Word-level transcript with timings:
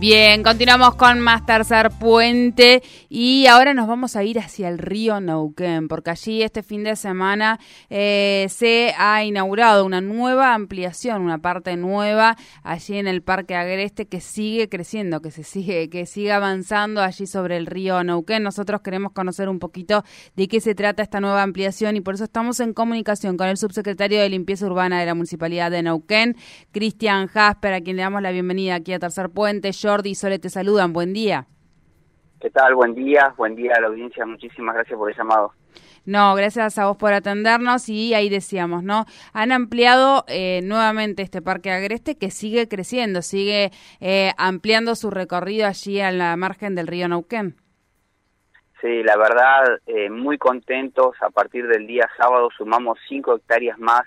Bien, 0.00 0.44
continuamos 0.44 0.94
con 0.94 1.18
más 1.18 1.44
tercer 1.44 1.90
puente 1.90 2.84
y 3.08 3.46
ahora 3.46 3.74
nos 3.74 3.88
vamos 3.88 4.14
a 4.14 4.22
ir 4.22 4.38
hacia 4.38 4.68
el 4.68 4.78
río 4.78 5.20
Neuquén, 5.20 5.88
porque 5.88 6.10
allí 6.10 6.40
este 6.44 6.62
fin 6.62 6.84
de 6.84 6.94
semana 6.94 7.58
eh, 7.90 8.46
se 8.48 8.94
ha 8.96 9.24
inaugurado 9.24 9.84
una 9.84 10.00
nueva 10.00 10.54
ampliación, 10.54 11.22
una 11.22 11.38
parte 11.38 11.76
nueva 11.76 12.36
allí 12.62 12.96
en 12.96 13.08
el 13.08 13.22
Parque 13.22 13.56
Agreste 13.56 14.06
que 14.06 14.20
sigue 14.20 14.68
creciendo, 14.68 15.20
que 15.20 15.32
se 15.32 15.42
sigue, 15.42 15.90
que 15.90 16.06
sigue 16.06 16.30
avanzando 16.30 17.02
allí 17.02 17.26
sobre 17.26 17.56
el 17.56 17.66
río 17.66 18.04
Neuquén. 18.04 18.44
Nosotros 18.44 18.82
queremos 18.82 19.10
conocer 19.10 19.48
un 19.48 19.58
poquito 19.58 20.04
de 20.36 20.46
qué 20.46 20.60
se 20.60 20.76
trata 20.76 21.02
esta 21.02 21.18
nueva 21.18 21.42
ampliación 21.42 21.96
y 21.96 22.02
por 22.02 22.14
eso 22.14 22.22
estamos 22.22 22.60
en 22.60 22.72
comunicación 22.72 23.36
con 23.36 23.48
el 23.48 23.56
subsecretario 23.56 24.20
de 24.20 24.28
Limpieza 24.28 24.64
Urbana 24.66 25.00
de 25.00 25.06
la 25.06 25.14
Municipalidad 25.14 25.72
de 25.72 25.82
Neuquén, 25.82 26.36
Cristian 26.70 27.26
Jasper, 27.26 27.74
a 27.74 27.80
quien 27.80 27.96
le 27.96 28.02
damos 28.02 28.22
la 28.22 28.30
bienvenida 28.30 28.76
aquí 28.76 28.92
a 28.92 29.00
Tercer 29.00 29.30
Puente. 29.30 29.72
Jordi 29.88 30.10
y 30.10 30.14
Sole 30.14 30.38
te 30.38 30.50
saludan. 30.50 30.92
Buen 30.92 31.14
día. 31.14 31.46
¿Qué 32.40 32.50
tal? 32.50 32.74
Buen 32.74 32.94
día. 32.94 33.32
Buen 33.38 33.56
día 33.56 33.72
a 33.76 33.80
la 33.80 33.86
audiencia. 33.86 34.26
Muchísimas 34.26 34.74
gracias 34.74 34.98
por 34.98 35.10
el 35.10 35.16
llamado. 35.16 35.52
No, 36.04 36.34
gracias 36.34 36.78
a 36.78 36.86
vos 36.86 36.96
por 36.96 37.12
atendernos 37.12 37.88
y 37.88 38.14
ahí 38.14 38.28
decíamos, 38.28 38.82
¿no? 38.82 39.04
Han 39.32 39.50
ampliado 39.52 40.24
eh, 40.28 40.60
nuevamente 40.62 41.22
este 41.22 41.42
parque 41.42 41.70
agreste 41.70 42.16
que 42.16 42.30
sigue 42.30 42.68
creciendo, 42.68 43.20
sigue 43.22 43.70
eh, 44.00 44.32
ampliando 44.38 44.94
su 44.94 45.10
recorrido 45.10 45.66
allí 45.66 46.00
a 46.00 46.10
la 46.10 46.36
margen 46.36 46.74
del 46.74 46.86
río 46.86 47.08
Neuquén. 47.08 47.56
Sí, 48.80 49.02
la 49.02 49.16
verdad, 49.16 49.80
eh, 49.86 50.08
muy 50.08 50.38
contentos. 50.38 51.16
A 51.20 51.30
partir 51.30 51.66
del 51.66 51.86
día 51.86 52.08
sábado 52.16 52.48
sumamos 52.56 52.98
cinco 53.08 53.36
hectáreas 53.36 53.78
más 53.78 54.02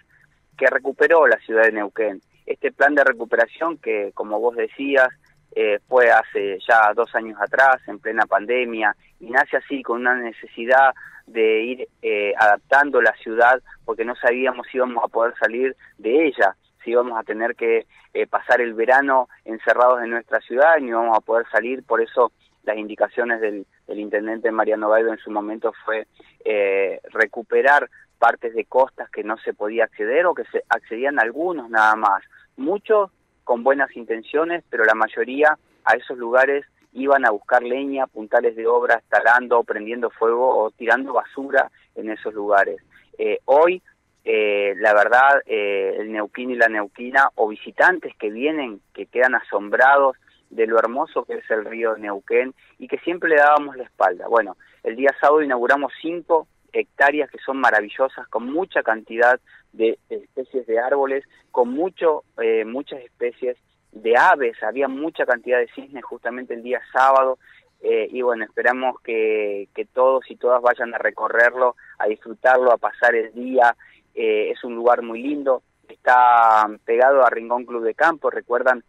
que 0.58 0.68
recuperó 0.68 1.28
la 1.28 1.38
ciudad 1.40 1.64
de 1.64 1.74
Neuquén. 1.74 2.22
Este 2.46 2.72
plan 2.72 2.96
de 2.96 3.04
recuperación 3.04 3.78
que, 3.78 4.12
como 4.14 4.40
vos 4.40 4.56
decías, 4.56 5.10
eh, 5.56 5.80
fue 5.88 6.10
hace 6.12 6.58
ya 6.68 6.94
dos 6.94 7.14
años 7.16 7.40
atrás, 7.42 7.78
en 7.88 8.00
plena 8.00 8.26
pandemia, 8.26 8.96
y 9.20 9.30
nace 9.30 9.58
así 9.58 9.84
con 9.84 10.02
una 10.02 10.16
necesidad 10.16 10.94
de 11.28 11.64
ir 11.64 11.88
eh, 12.02 12.34
adaptando 12.38 13.02
la 13.02 13.14
ciudad 13.14 13.62
porque 13.86 14.06
no 14.06 14.16
sabíamos 14.16 14.68
si 14.68 14.78
íbamos 14.78 15.04
a 15.04 15.08
poder 15.08 15.34
salir 15.40 15.76
de 15.98 16.28
ella, 16.28 16.56
si 16.84 16.92
íbamos 16.92 17.20
a 17.20 17.24
tener 17.24 17.56
que 17.56 17.86
eh, 18.14 18.28
pasar 18.28 18.62
el 18.62 18.74
verano 18.74 19.30
encerrados 19.46 20.04
en 20.04 20.12
nuestra 20.12 20.40
ciudad 20.42 20.78
y 20.78 20.84
no 20.84 20.90
íbamos 20.90 21.18
a 21.18 21.22
poder 21.22 21.46
salir, 21.52 21.84
por 21.84 22.02
eso 22.02 22.32
las 22.64 22.78
indicaciones 22.78 23.42
del, 23.42 23.66
del 23.88 24.00
intendente 24.00 24.52
Mariano 24.52 24.90
Baido 24.90 25.12
en 25.12 25.20
su 25.20 25.32
momento 25.32 25.74
fue 25.86 26.08
eh, 26.46 27.00
recuperar 27.12 27.90
partes 28.20 28.54
de 28.54 28.66
costas 28.66 29.10
que 29.10 29.24
no 29.24 29.38
se 29.38 29.54
podía 29.54 29.86
acceder 29.86 30.26
o 30.26 30.36
que 30.36 30.44
se 30.46 30.64
accedían 30.70 31.20
algunos 31.20 31.70
nada 31.70 31.96
más. 31.96 32.24
Muchos 32.56 33.10
con 33.44 33.64
buenas 33.64 33.96
intenciones, 33.96 34.64
pero 34.70 34.84
la 34.86 34.96
mayoría 34.96 35.58
a 35.84 35.96
esos 35.96 36.18
lugares 36.18 36.66
iban 36.94 37.26
a 37.26 37.32
buscar 37.32 37.64
leña, 37.64 38.08
puntales 38.08 38.56
de 38.56 38.68
obra, 38.68 39.02
talando, 39.10 39.64
prendiendo 39.64 40.10
fuego 40.10 40.58
o 40.58 40.72
tirando 40.72 41.14
basura 41.14 41.72
en 41.96 42.10
esos 42.10 42.34
lugares. 42.34 42.78
Eh, 43.18 43.40
hoy, 43.46 43.82
eh, 44.24 44.74
la 44.78 44.94
verdad, 44.94 45.42
eh, 45.46 45.96
el 46.00 46.12
neuquín 46.12 46.52
y 46.52 46.56
la 46.56 46.68
neuquina, 46.68 47.30
o 47.36 47.48
visitantes 47.48 48.14
que 48.18 48.30
vienen, 48.30 48.82
que 48.94 49.06
quedan 49.06 49.36
asombrados 49.36 50.18
de 50.50 50.68
lo 50.68 50.78
hermoso 50.78 51.24
que 51.24 51.36
es 51.36 51.50
el 51.50 51.66
río 51.66 51.96
Neuquén 51.98 52.54
y 52.78 52.88
que 52.88 52.98
siempre 53.00 53.30
le 53.30 53.38
dábamos 53.38 53.78
la 53.78 53.84
espalda. 53.84 54.28
Bueno, 54.28 54.58
el 54.84 54.96
día 54.96 55.16
sábado 55.20 55.42
inauguramos 55.42 55.94
cinco 56.02 56.48
hectáreas 56.74 57.30
que 57.30 57.40
son 57.40 57.58
maravillosas, 57.58 58.28
con 58.28 58.52
mucha 58.52 58.84
cantidad 58.84 59.40
de 59.74 59.98
especies 60.10 60.66
de 60.68 60.80
árboles, 60.80 61.26
con 61.52 61.70
mucho, 61.70 62.24
eh, 62.42 62.66
muchas 62.66 63.02
especies 63.02 63.58
de 63.92 64.18
aves, 64.18 64.62
había 64.64 64.88
mucha 64.88 65.26
cantidad 65.26 65.60
de 65.60 65.70
cisnes 65.76 66.04
justamente 66.04 66.54
el 66.54 66.64
día 66.64 66.82
sábado, 66.94 67.38
eh, 67.82 68.08
y 68.12 68.22
bueno, 68.22 68.46
esperamos 68.46 69.00
que, 69.02 69.68
todos 69.94 70.30
y 70.30 70.36
todas 70.36 70.62
vayan 70.62 70.94
a 70.94 71.00
recorrerlo, 71.00 71.76
a 71.98 72.06
disfrutarlo, 72.06 72.72
a 72.72 72.78
pasar 72.78 73.16
el 73.16 73.34
día, 73.34 73.76
eh, 74.14 74.52
es 74.52 74.64
un 74.64 74.76
lugar 74.76 75.02
muy 75.02 75.22
lindo, 75.22 75.64
está 75.90 76.68
pegado 76.86 77.26
a 77.26 77.30
Rincón 77.30 77.66
Club 77.66 77.84
de 77.84 77.96
Campo, 77.96 78.30
recuerdan 78.30 78.84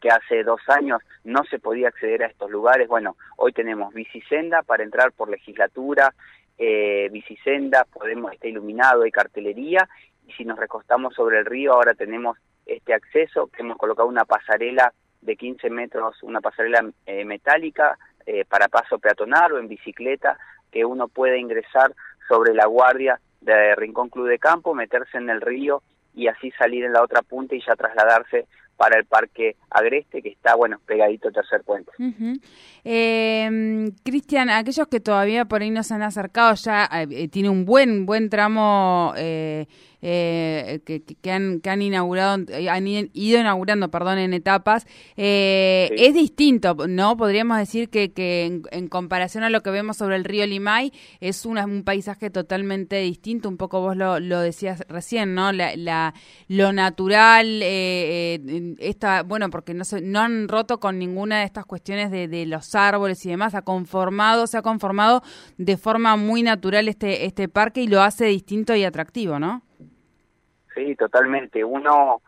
que 0.00 0.08
hace 0.08 0.42
dos 0.42 0.60
años 0.68 1.00
no 1.24 1.44
se 1.44 1.58
podía 1.58 1.88
acceder 1.88 2.24
a 2.24 2.26
estos 2.26 2.50
lugares. 2.50 2.88
Bueno, 2.88 3.16
hoy 3.36 3.52
tenemos 3.52 3.92
bicisenda 3.92 4.62
para 4.62 4.82
entrar 4.82 5.12
por 5.12 5.28
legislatura, 5.28 6.14
eh, 6.62 7.08
bicisenda, 7.10 7.86
podemos, 7.90 8.34
está 8.34 8.46
iluminado, 8.46 9.02
hay 9.02 9.10
cartelería, 9.10 9.88
y 10.28 10.32
si 10.32 10.44
nos 10.44 10.58
recostamos 10.58 11.14
sobre 11.14 11.38
el 11.38 11.46
río 11.46 11.72
ahora 11.72 11.94
tenemos 11.94 12.36
este 12.66 12.92
acceso, 12.92 13.46
que 13.46 13.62
hemos 13.62 13.78
colocado 13.78 14.06
una 14.06 14.26
pasarela 14.26 14.92
de 15.22 15.36
15 15.36 15.70
metros, 15.70 16.22
una 16.22 16.42
pasarela 16.42 16.84
eh, 17.06 17.24
metálica 17.24 17.96
eh, 18.26 18.44
para 18.44 18.68
paso 18.68 18.98
peatonal 18.98 19.52
o 19.52 19.58
en 19.58 19.68
bicicleta, 19.68 20.38
que 20.70 20.84
uno 20.84 21.08
puede 21.08 21.38
ingresar 21.38 21.94
sobre 22.28 22.52
la 22.52 22.66
guardia 22.66 23.18
de 23.40 23.74
Rincón 23.74 24.10
Club 24.10 24.28
de 24.28 24.38
Campo, 24.38 24.74
meterse 24.74 25.16
en 25.16 25.30
el 25.30 25.40
río 25.40 25.82
y 26.14 26.28
así 26.28 26.50
salir 26.50 26.84
en 26.84 26.92
la 26.92 27.02
otra 27.02 27.22
punta 27.22 27.54
y 27.54 27.62
ya 27.66 27.74
trasladarse 27.74 28.46
para 28.80 28.98
el 28.98 29.04
Parque 29.04 29.56
Agreste, 29.68 30.22
que 30.22 30.30
está, 30.30 30.54
bueno, 30.54 30.80
pegadito 30.86 31.28
al 31.28 31.34
tercer 31.34 31.62
puente. 31.64 31.92
eh, 32.82 33.90
Cristian, 34.02 34.48
aquellos 34.48 34.88
que 34.88 35.00
todavía 35.00 35.44
por 35.44 35.60
ahí 35.60 35.68
no 35.68 35.82
se 35.82 35.92
han 35.92 36.02
acercado, 36.02 36.54
ya 36.54 36.88
eh, 36.90 37.28
tiene 37.28 37.50
un 37.50 37.66
buen, 37.66 38.06
buen 38.06 38.30
tramo 38.30 39.12
eh, 39.18 39.66
eh, 40.02 40.80
que, 40.86 41.02
que, 41.02 41.30
han, 41.30 41.60
que 41.60 41.68
han 41.68 41.82
inaugurado, 41.82 42.42
han 42.70 42.86
ido 42.86 43.40
inaugurando, 43.40 43.90
perdón, 43.90 44.18
en 44.18 44.32
etapas, 44.32 44.86
eh, 45.16 45.90
sí. 45.94 46.04
es 46.06 46.14
distinto, 46.14 46.74
¿no? 46.88 47.18
Podríamos 47.18 47.58
decir 47.58 47.90
que, 47.90 48.12
que 48.12 48.46
en, 48.46 48.62
en, 48.70 48.88
comparación 48.88 49.44
a 49.44 49.50
lo 49.50 49.62
que 49.62 49.70
vemos 49.70 49.98
sobre 49.98 50.16
el 50.16 50.24
río 50.24 50.46
Limay, 50.46 50.92
es 51.20 51.44
una, 51.44 51.66
un 51.66 51.84
paisaje 51.84 52.30
totalmente 52.30 52.96
distinto, 53.00 53.50
un 53.50 53.58
poco 53.58 53.82
vos 53.82 53.94
lo, 53.94 54.20
lo 54.20 54.40
decías 54.40 54.82
recién, 54.88 55.34
¿no? 55.34 55.52
La, 55.52 55.76
la 55.76 56.14
lo 56.48 56.72
natural, 56.72 57.60
eh, 57.62 58.40
eh, 58.42 58.69
esta, 58.78 59.22
bueno, 59.22 59.50
porque 59.50 59.74
no, 59.74 59.84
se, 59.84 60.00
no 60.00 60.20
han 60.20 60.48
roto 60.48 60.80
con 60.80 60.98
ninguna 60.98 61.40
de 61.40 61.44
estas 61.44 61.64
cuestiones 61.66 62.10
de, 62.10 62.28
de 62.28 62.46
los 62.46 62.74
árboles 62.74 63.24
y 63.26 63.30
demás, 63.30 63.54
ha 63.54 63.62
conformado, 63.62 64.46
se 64.46 64.58
ha 64.58 64.62
conformado 64.62 65.22
de 65.58 65.76
forma 65.76 66.16
muy 66.16 66.42
natural 66.42 66.88
este, 66.88 67.26
este 67.26 67.48
parque 67.48 67.80
y 67.82 67.88
lo 67.88 68.02
hace 68.02 68.26
distinto 68.26 68.74
y 68.74 68.84
atractivo, 68.84 69.38
¿no? 69.38 69.62
Sí, 70.74 70.94
totalmente. 70.96 71.64
Uno, 71.64 72.22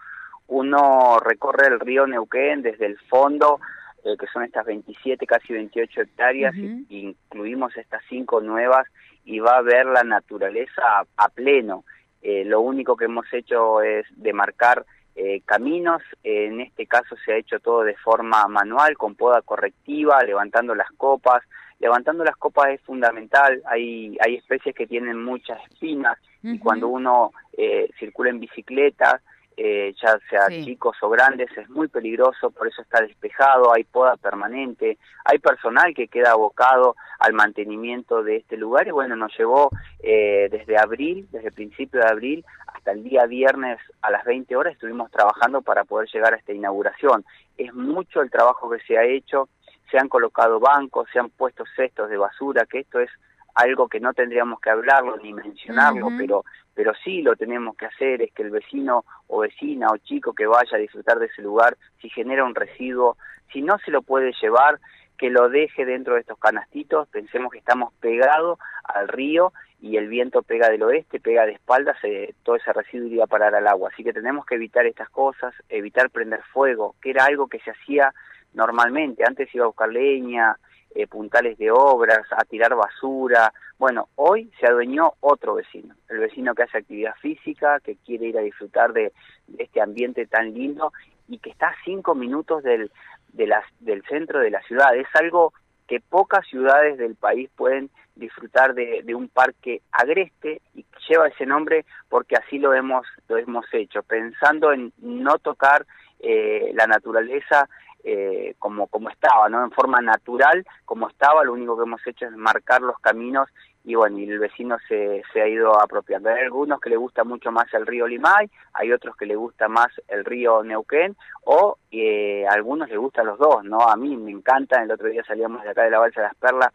uno 0.48 1.18
recorre 1.20 1.68
el 1.68 1.80
río 1.80 2.06
Neuquén 2.06 2.62
desde 2.62 2.86
el 2.86 2.98
fondo, 2.98 3.60
eh, 4.04 4.16
que 4.18 4.26
son 4.26 4.44
estas 4.44 4.66
27, 4.66 5.26
casi 5.26 5.52
28 5.52 6.02
hectáreas, 6.02 6.54
uh 6.54 6.58
-huh. 6.58 6.86
y, 6.88 7.00
incluimos 7.08 7.76
estas 7.76 8.02
cinco 8.08 8.40
nuevas, 8.40 8.86
y 9.24 9.38
va 9.38 9.56
a 9.56 9.62
ver 9.62 9.86
la 9.86 10.02
naturaleza 10.02 10.82
a, 10.82 11.04
a 11.16 11.28
pleno. 11.28 11.84
Eh, 12.20 12.44
lo 12.44 12.60
único 12.60 12.96
que 12.96 13.06
hemos 13.06 13.26
hecho 13.32 13.82
es 13.82 14.06
demarcar 14.16 14.84
eh, 15.14 15.42
caminos, 15.44 16.02
en 16.22 16.60
este 16.60 16.86
caso 16.86 17.16
se 17.24 17.32
ha 17.32 17.36
hecho 17.36 17.60
todo 17.60 17.82
de 17.82 17.96
forma 17.96 18.46
manual, 18.48 18.96
con 18.96 19.14
poda 19.14 19.42
correctiva, 19.42 20.22
levantando 20.22 20.74
las 20.74 20.90
copas. 20.92 21.42
Levantando 21.78 22.22
las 22.22 22.36
copas 22.36 22.70
es 22.70 22.80
fundamental, 22.82 23.60
hay, 23.66 24.16
hay 24.24 24.36
especies 24.36 24.72
que 24.72 24.86
tienen 24.86 25.22
muchas 25.22 25.58
espinas, 25.68 26.16
uh 26.42 26.46
-huh. 26.46 26.54
y 26.54 26.58
cuando 26.60 26.86
uno 26.86 27.32
eh, 27.58 27.90
circula 27.98 28.30
en 28.30 28.38
bicicleta, 28.38 29.20
eh, 29.56 29.94
ya 30.00 30.18
sea 30.28 30.46
sí. 30.46 30.64
chicos 30.64 30.96
o 31.02 31.10
grandes, 31.10 31.48
es 31.56 31.68
muy 31.68 31.88
peligroso, 31.88 32.50
por 32.50 32.68
eso 32.68 32.82
está 32.82 33.00
despejado, 33.00 33.72
hay 33.72 33.84
poda 33.84 34.16
permanente, 34.16 34.98
hay 35.24 35.38
personal 35.38 35.94
que 35.94 36.08
queda 36.08 36.32
abocado 36.32 36.96
al 37.18 37.32
mantenimiento 37.32 38.22
de 38.22 38.36
este 38.36 38.56
lugar 38.56 38.88
y 38.88 38.90
bueno, 38.90 39.16
nos 39.16 39.36
llevó 39.36 39.70
eh, 40.02 40.48
desde 40.50 40.78
abril, 40.78 41.28
desde 41.30 41.48
el 41.48 41.54
principio 41.54 42.00
de 42.00 42.08
abril 42.08 42.44
hasta 42.74 42.92
el 42.92 43.04
día 43.04 43.26
viernes 43.26 43.78
a 44.00 44.10
las 44.10 44.24
20 44.24 44.56
horas 44.56 44.74
estuvimos 44.74 45.10
trabajando 45.10 45.62
para 45.62 45.84
poder 45.84 46.08
llegar 46.12 46.34
a 46.34 46.36
esta 46.36 46.52
inauguración. 46.52 47.24
Es 47.56 47.72
mucho 47.74 48.22
el 48.22 48.30
trabajo 48.30 48.70
que 48.70 48.80
se 48.80 48.98
ha 48.98 49.04
hecho, 49.04 49.48
se 49.90 49.98
han 49.98 50.08
colocado 50.08 50.58
bancos, 50.58 51.08
se 51.12 51.18
han 51.18 51.30
puesto 51.30 51.64
cestos 51.76 52.10
de 52.10 52.16
basura, 52.16 52.66
que 52.66 52.80
esto 52.80 52.98
es 52.98 53.10
algo 53.54 53.88
que 53.88 54.00
no 54.00 54.14
tendríamos 54.14 54.60
que 54.60 54.70
hablarlo 54.70 55.16
ni 55.18 55.32
mencionarlo, 55.32 56.06
uh 56.06 56.10
-huh. 56.10 56.18
pero 56.18 56.44
pero 56.74 56.92
sí 57.04 57.22
lo 57.22 57.36
tenemos 57.36 57.76
que 57.76 57.86
hacer, 57.86 58.22
es 58.22 58.32
que 58.32 58.42
el 58.42 58.50
vecino 58.50 59.04
o 59.26 59.40
vecina 59.40 59.88
o 59.92 59.96
chico 59.98 60.32
que 60.32 60.46
vaya 60.46 60.76
a 60.76 60.80
disfrutar 60.80 61.18
de 61.18 61.26
ese 61.26 61.42
lugar, 61.42 61.76
si 62.00 62.08
genera 62.08 62.44
un 62.44 62.54
residuo, 62.54 63.16
si 63.52 63.62
no 63.62 63.78
se 63.78 63.90
lo 63.90 64.02
puede 64.02 64.32
llevar, 64.40 64.80
que 65.18 65.30
lo 65.30 65.48
deje 65.48 65.84
dentro 65.84 66.14
de 66.14 66.20
estos 66.20 66.38
canastitos, 66.38 67.08
pensemos 67.08 67.52
que 67.52 67.58
estamos 67.58 67.92
pegados 68.00 68.58
al 68.82 69.08
río 69.08 69.52
y 69.80 69.96
el 69.96 70.08
viento 70.08 70.42
pega 70.42 70.68
del 70.68 70.82
oeste, 70.82 71.20
pega 71.20 71.46
de 71.46 71.52
espaldas, 71.52 71.96
todo 72.42 72.56
ese 72.56 72.72
residuo 72.72 73.06
iría 73.06 73.24
a 73.24 73.28
parar 73.28 73.54
al 73.54 73.66
agua. 73.66 73.90
Así 73.92 74.02
que 74.02 74.12
tenemos 74.12 74.46
que 74.46 74.54
evitar 74.54 74.86
estas 74.86 75.10
cosas, 75.10 75.54
evitar 75.68 76.10
prender 76.10 76.42
fuego, 76.52 76.94
que 77.00 77.10
era 77.10 77.24
algo 77.24 77.48
que 77.48 77.58
se 77.60 77.70
hacía 77.70 78.12
normalmente. 78.54 79.24
Antes 79.26 79.54
iba 79.54 79.64
a 79.64 79.68
buscar 79.68 79.90
leña, 79.90 80.56
eh, 80.94 81.06
puntales 81.06 81.58
de 81.58 81.70
obras, 81.70 82.26
a 82.36 82.44
tirar 82.44 82.74
basura. 82.74 83.52
Bueno, 83.78 84.08
hoy 84.16 84.50
se 84.60 84.66
adueñó 84.66 85.14
otro 85.20 85.54
vecino, 85.54 85.94
el 86.08 86.18
vecino 86.18 86.54
que 86.54 86.64
hace 86.64 86.78
actividad 86.78 87.14
física, 87.20 87.80
que 87.80 87.96
quiere 87.96 88.26
ir 88.26 88.38
a 88.38 88.42
disfrutar 88.42 88.92
de, 88.92 89.12
este 89.58 89.80
ambiente 89.80 90.26
tan 90.26 90.54
lindo 90.54 90.92
y 91.28 91.38
que 91.38 91.50
está 91.50 91.68
a 91.68 91.76
cinco 91.84 92.14
minutos 92.14 92.62
del, 92.62 92.90
de 93.32 93.52
del 93.80 94.02
centro 94.04 94.40
de 94.40 94.50
la 94.50 94.62
ciudad. 94.62 94.94
Es 94.96 95.08
algo 95.14 95.52
que 95.88 96.00
pocas 96.00 96.46
ciudades 96.46 96.98
del 96.98 97.16
país 97.16 97.50
pueden 97.56 97.90
disfrutar 98.14 98.74
de, 98.74 99.14
un 99.14 99.28
parque 99.28 99.82
agreste 99.90 100.60
y 100.74 100.84
lleva 101.08 101.28
ese 101.28 101.46
nombre 101.46 101.84
porque 102.08 102.36
así 102.36 102.58
lo 102.58 102.74
hemos, 102.74 103.06
lo 103.28 103.38
hemos 103.38 103.66
hecho, 103.72 104.02
pensando 104.02 104.72
en 104.72 104.92
no 104.98 105.38
tocar 105.38 105.86
eh, 106.20 106.72
la 106.74 106.86
naturaleza 106.86 107.68
eh, 108.04 108.54
como, 108.58 108.86
como 108.88 109.08
estaba, 109.10 109.48
¿no? 109.48 109.64
En 109.64 109.70
forma 109.70 110.00
natural, 110.00 110.64
como 110.84 111.08
estaba, 111.08 111.44
lo 111.44 111.52
único 111.52 111.76
que 111.76 111.84
hemos 111.84 112.06
hecho 112.06 112.26
es 112.26 112.32
marcar 112.32 112.80
los 112.82 112.98
caminos 112.98 113.48
y 113.84 113.94
bueno, 113.94 114.18
y 114.18 114.24
el 114.30 114.38
vecino 114.38 114.76
se, 114.88 115.22
se 115.32 115.42
ha 115.42 115.48
ido 115.48 115.80
apropiando. 115.80 116.28
Hay 116.28 116.42
algunos 116.42 116.80
que 116.80 116.90
le 116.90 116.96
gusta 116.96 117.24
mucho 117.24 117.50
más 117.50 117.72
el 117.74 117.86
río 117.86 118.06
Limay, 118.06 118.48
hay 118.74 118.92
otros 118.92 119.16
que 119.16 119.26
le 119.26 119.34
gusta 119.34 119.68
más 119.68 119.88
el 120.08 120.24
río 120.24 120.62
Neuquén, 120.62 121.16
o 121.44 121.78
eh, 121.90 122.46
a 122.48 122.52
algunos 122.52 122.88
le 122.88 122.96
gustan 122.96 123.26
los 123.26 123.38
dos, 123.38 123.64
¿no? 123.64 123.80
A 123.80 123.96
mí 123.96 124.16
me 124.16 124.30
encanta, 124.30 124.82
el 124.82 124.90
otro 124.90 125.08
día 125.08 125.24
salíamos 125.24 125.62
de 125.62 125.70
acá 125.70 125.82
de 125.82 125.90
la 125.90 125.98
Balsa 125.98 126.20
de 126.20 126.26
las 126.28 126.36
Perlas 126.36 126.72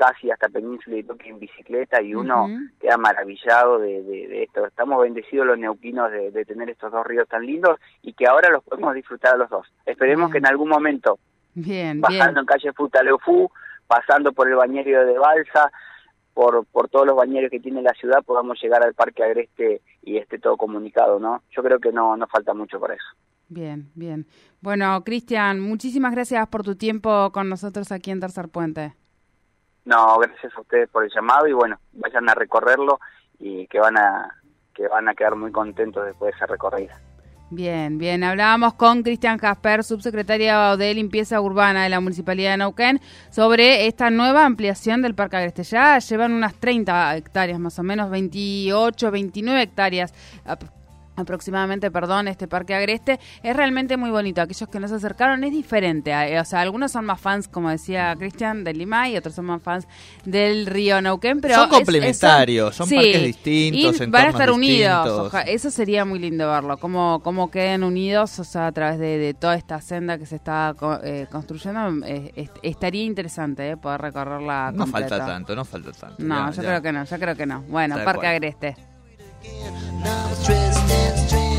casi 0.00 0.30
hasta 0.30 0.48
Península 0.48 0.96
y 0.96 1.02
Toque 1.02 1.28
en 1.28 1.38
bicicleta 1.38 2.00
y 2.00 2.14
uno 2.14 2.48
queda 2.80 2.96
maravillado 2.96 3.78
de, 3.78 4.42
esto. 4.42 4.66
Estamos 4.66 5.02
bendecidos 5.02 5.46
los 5.46 5.58
neuquinos 5.58 6.10
de, 6.10 6.44
tener 6.46 6.70
estos 6.70 6.90
dos 6.90 7.06
ríos 7.06 7.28
tan 7.28 7.44
lindos 7.44 7.78
y 8.00 8.14
que 8.14 8.26
ahora 8.26 8.48
los 8.48 8.64
podemos 8.64 8.94
disfrutar 8.94 9.36
los 9.36 9.50
dos. 9.50 9.66
Esperemos 9.84 10.30
que 10.30 10.38
en 10.38 10.46
algún 10.46 10.70
momento, 10.70 11.18
bien, 11.52 12.00
bajando 12.00 12.40
en 12.40 12.46
calle 12.46 12.72
Futaleufú, 12.72 13.50
pasando 13.86 14.32
por 14.32 14.48
el 14.48 14.54
bañerio 14.54 15.04
de 15.04 15.18
Balsa, 15.18 15.70
por, 16.32 16.64
por 16.64 16.88
todos 16.88 17.06
los 17.06 17.16
bañeros 17.16 17.50
que 17.50 17.60
tiene 17.60 17.82
la 17.82 17.92
ciudad, 17.92 18.24
podamos 18.24 18.58
llegar 18.62 18.82
al 18.82 18.94
Parque 18.94 19.22
Agreste 19.22 19.82
y 20.02 20.16
esté 20.16 20.38
todo 20.38 20.56
comunicado, 20.56 21.18
¿no? 21.18 21.42
Yo 21.50 21.62
creo 21.62 21.78
que 21.78 21.92
no, 21.92 22.16
no 22.16 22.26
falta 22.26 22.54
mucho 22.54 22.80
para 22.80 22.94
eso. 22.94 23.04
Bien, 23.48 23.90
bien. 23.94 24.26
Bueno, 24.62 25.04
Cristian, 25.04 25.60
muchísimas 25.60 26.12
gracias 26.12 26.48
por 26.48 26.62
tu 26.62 26.76
tiempo 26.76 27.30
con 27.32 27.50
nosotros 27.50 27.92
aquí 27.92 28.10
en 28.10 28.20
Tercer 28.20 28.48
Puente. 28.48 28.94
No, 29.90 30.20
gracias 30.20 30.56
a 30.56 30.60
ustedes 30.60 30.88
por 30.88 31.02
el 31.02 31.10
llamado 31.12 31.48
y 31.48 31.52
bueno, 31.52 31.80
vayan 31.94 32.28
a 32.30 32.34
recorrerlo 32.34 33.00
y 33.40 33.66
que 33.66 33.80
van 33.80 33.98
a 33.98 34.36
que 34.72 34.86
van 34.86 35.08
a 35.08 35.14
quedar 35.16 35.34
muy 35.34 35.50
contentos 35.50 36.06
después 36.06 36.30
de 36.30 36.36
esa 36.36 36.46
recorrida. 36.46 36.96
Bien, 37.50 37.98
bien. 37.98 38.22
Hablábamos 38.22 38.74
con 38.74 39.02
Cristian 39.02 39.38
Jasper, 39.38 39.82
subsecretario 39.82 40.76
de 40.76 40.94
Limpieza 40.94 41.40
Urbana 41.40 41.82
de 41.82 41.88
la 41.88 41.98
Municipalidad 41.98 42.52
de 42.52 42.58
Neuquén, 42.58 43.00
sobre 43.30 43.88
esta 43.88 44.10
nueva 44.10 44.46
ampliación 44.46 45.02
del 45.02 45.16
Parque 45.16 45.38
Agreste. 45.38 45.64
Ya 45.64 45.98
llevan 45.98 46.34
unas 46.34 46.54
30 46.54 47.16
hectáreas, 47.16 47.58
más 47.58 47.76
o 47.80 47.82
menos 47.82 48.10
28, 48.10 49.10
29 49.10 49.60
hectáreas 49.60 50.14
aproximadamente, 51.20 51.90
perdón, 51.90 52.28
este 52.28 52.48
Parque 52.48 52.74
Agreste, 52.74 53.20
es 53.42 53.56
realmente 53.56 53.96
muy 53.96 54.10
bonito. 54.10 54.40
Aquellos 54.42 54.68
que 54.68 54.80
nos 54.80 54.92
acercaron 54.92 55.44
es 55.44 55.52
diferente. 55.52 56.10
Eh, 56.10 56.40
o 56.40 56.44
sea, 56.44 56.60
algunos 56.60 56.92
son 56.92 57.04
más 57.04 57.20
fans, 57.20 57.48
como 57.48 57.70
decía 57.70 58.14
Cristian, 58.18 58.64
del 58.64 58.78
Limay, 58.78 59.14
y 59.14 59.16
otros 59.16 59.34
son 59.34 59.46
más 59.46 59.62
fans 59.62 59.86
del 60.24 60.66
río 60.66 61.00
Neuquén, 61.00 61.40
pero... 61.40 61.54
Son 61.54 61.68
complementarios, 61.68 62.74
son 62.74 62.88
parques 62.88 63.22
distintos, 63.22 64.00
y 64.00 64.06
van 64.06 64.26
a 64.26 64.30
estar 64.30 64.50
unidos. 64.50 65.32
eso 65.46 65.70
sería 65.70 66.04
muy 66.04 66.18
lindo 66.18 66.48
verlo, 66.48 66.78
cómo, 66.78 67.20
cómo 67.22 67.50
queden 67.50 67.84
unidos, 67.84 68.38
o 68.38 68.44
sea, 68.44 68.68
a 68.68 68.72
través 68.72 68.98
de, 68.98 69.34
toda 69.38 69.54
esta 69.54 69.80
senda 69.80 70.18
que 70.18 70.26
se 70.26 70.36
está 70.36 70.74
eh, 71.04 71.26
construyendo. 71.30 72.06
Eh, 72.06 72.48
estaría 72.62 73.04
interesante 73.04 73.76
poder 73.76 74.00
recorrerla 74.00 74.72
No 74.74 74.86
falta 74.86 75.18
tanto, 75.18 75.54
no 75.54 75.64
falta 75.64 75.92
tanto. 75.92 76.16
No, 76.18 76.50
yo 76.52 76.62
creo 76.62 76.82
que 76.82 76.92
no, 76.92 77.04
yo 77.04 77.18
creo 77.18 77.36
que 77.36 77.46
no. 77.46 77.62
Bueno, 77.62 77.96
Parque 78.04 78.26
Agreste. 78.26 78.76
dance 80.90 81.30
dream. 81.30 81.49